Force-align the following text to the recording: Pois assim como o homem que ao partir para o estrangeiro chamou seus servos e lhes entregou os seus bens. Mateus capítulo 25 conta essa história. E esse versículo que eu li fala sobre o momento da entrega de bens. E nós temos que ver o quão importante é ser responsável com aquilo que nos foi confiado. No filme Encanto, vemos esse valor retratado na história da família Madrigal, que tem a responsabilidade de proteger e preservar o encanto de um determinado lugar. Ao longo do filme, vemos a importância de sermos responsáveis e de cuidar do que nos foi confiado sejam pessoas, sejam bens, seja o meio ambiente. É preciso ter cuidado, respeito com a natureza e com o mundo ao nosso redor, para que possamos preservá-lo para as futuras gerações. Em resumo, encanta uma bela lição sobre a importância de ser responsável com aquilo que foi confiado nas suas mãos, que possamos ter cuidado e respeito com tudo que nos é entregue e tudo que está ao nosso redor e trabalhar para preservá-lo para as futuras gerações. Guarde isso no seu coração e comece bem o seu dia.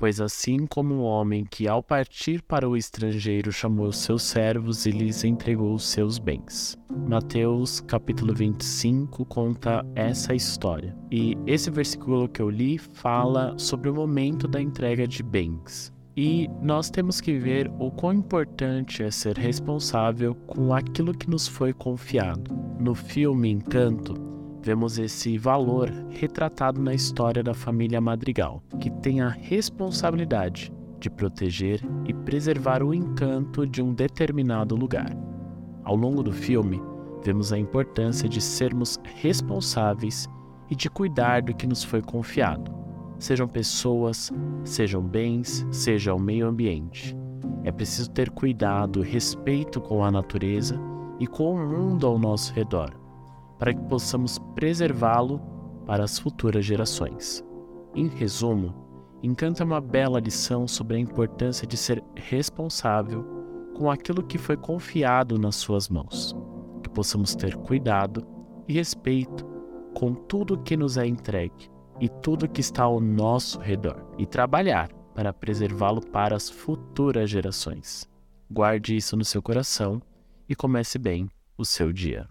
Pois 0.00 0.18
assim 0.18 0.66
como 0.66 0.94
o 0.94 1.02
homem 1.02 1.44
que 1.44 1.68
ao 1.68 1.82
partir 1.82 2.40
para 2.40 2.66
o 2.66 2.74
estrangeiro 2.74 3.52
chamou 3.52 3.92
seus 3.92 4.22
servos 4.22 4.86
e 4.86 4.90
lhes 4.90 5.24
entregou 5.24 5.74
os 5.74 5.86
seus 5.86 6.18
bens. 6.18 6.74
Mateus 7.06 7.80
capítulo 7.80 8.34
25 8.34 9.26
conta 9.26 9.84
essa 9.94 10.34
história. 10.34 10.96
E 11.10 11.36
esse 11.46 11.70
versículo 11.70 12.30
que 12.30 12.40
eu 12.40 12.48
li 12.48 12.78
fala 12.78 13.54
sobre 13.58 13.90
o 13.90 13.94
momento 13.94 14.48
da 14.48 14.58
entrega 14.58 15.06
de 15.06 15.22
bens. 15.22 15.92
E 16.16 16.48
nós 16.62 16.88
temos 16.88 17.20
que 17.20 17.38
ver 17.38 17.70
o 17.78 17.90
quão 17.90 18.14
importante 18.14 19.02
é 19.02 19.10
ser 19.10 19.36
responsável 19.36 20.34
com 20.34 20.72
aquilo 20.72 21.12
que 21.12 21.28
nos 21.28 21.46
foi 21.46 21.74
confiado. 21.74 22.50
No 22.80 22.94
filme 22.94 23.50
Encanto, 23.50 24.29
vemos 24.62 24.98
esse 24.98 25.38
valor 25.38 25.90
retratado 26.10 26.80
na 26.80 26.94
história 26.94 27.42
da 27.42 27.54
família 27.54 28.00
Madrigal, 28.00 28.62
que 28.78 28.90
tem 28.90 29.20
a 29.20 29.28
responsabilidade 29.28 30.72
de 30.98 31.08
proteger 31.08 31.80
e 32.06 32.12
preservar 32.12 32.82
o 32.82 32.92
encanto 32.92 33.66
de 33.66 33.82
um 33.82 33.94
determinado 33.94 34.76
lugar. 34.76 35.16
Ao 35.82 35.96
longo 35.96 36.22
do 36.22 36.32
filme, 36.32 36.82
vemos 37.24 37.52
a 37.52 37.58
importância 37.58 38.28
de 38.28 38.40
sermos 38.40 38.98
responsáveis 39.16 40.28
e 40.70 40.76
de 40.76 40.90
cuidar 40.90 41.42
do 41.42 41.54
que 41.54 41.66
nos 41.66 41.82
foi 41.82 42.02
confiado 42.02 42.80
sejam 43.20 43.46
pessoas, 43.46 44.32
sejam 44.64 45.02
bens, 45.02 45.66
seja 45.70 46.14
o 46.14 46.18
meio 46.18 46.48
ambiente. 46.48 47.16
É 47.62 47.70
preciso 47.70 48.10
ter 48.10 48.30
cuidado, 48.30 49.02
respeito 49.02 49.80
com 49.80 50.02
a 50.02 50.10
natureza 50.10 50.80
e 51.18 51.26
com 51.26 51.54
o 51.54 51.66
mundo 51.66 52.06
ao 52.06 52.18
nosso 52.18 52.52
redor, 52.54 52.98
para 53.60 53.74
que 53.74 53.82
possamos 53.82 54.38
preservá-lo 54.54 55.38
para 55.86 56.02
as 56.02 56.18
futuras 56.18 56.64
gerações. 56.64 57.44
Em 57.94 58.08
resumo, 58.08 58.74
encanta 59.22 59.64
uma 59.64 59.82
bela 59.82 60.18
lição 60.18 60.66
sobre 60.66 60.96
a 60.96 60.98
importância 60.98 61.66
de 61.66 61.76
ser 61.76 62.02
responsável 62.16 63.22
com 63.76 63.90
aquilo 63.90 64.22
que 64.22 64.38
foi 64.38 64.56
confiado 64.56 65.38
nas 65.38 65.56
suas 65.56 65.90
mãos, 65.90 66.34
que 66.82 66.88
possamos 66.88 67.34
ter 67.34 67.54
cuidado 67.54 68.26
e 68.66 68.72
respeito 68.72 69.44
com 69.94 70.14
tudo 70.14 70.58
que 70.62 70.76
nos 70.76 70.96
é 70.96 71.06
entregue 71.06 71.70
e 72.00 72.08
tudo 72.08 72.48
que 72.48 72.60
está 72.60 72.84
ao 72.84 72.98
nosso 72.98 73.58
redor 73.58 74.06
e 74.16 74.24
trabalhar 74.24 74.90
para 75.14 75.32
preservá-lo 75.34 76.00
para 76.00 76.34
as 76.34 76.48
futuras 76.48 77.28
gerações. 77.28 78.08
Guarde 78.50 78.96
isso 78.96 79.16
no 79.16 79.24
seu 79.24 79.42
coração 79.42 80.00
e 80.48 80.54
comece 80.54 80.98
bem 80.98 81.28
o 81.58 81.64
seu 81.64 81.92
dia. 81.92 82.26